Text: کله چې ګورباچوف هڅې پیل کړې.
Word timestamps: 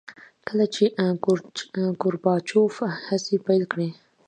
کله 0.47 0.65
چې 0.75 0.83
ګورباچوف 2.01 2.75
هڅې 3.07 3.35
پیل 3.47 3.63
کړې. 3.71 3.89